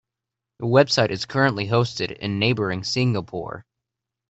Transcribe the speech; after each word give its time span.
The 0.57 0.65
website 0.65 1.11
is 1.11 1.27
currently 1.27 1.67
hosted 1.67 2.09
in 2.17 2.39
neighbouring 2.39 2.83
Singapore. 2.83 3.63